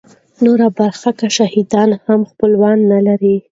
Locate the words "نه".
2.91-2.99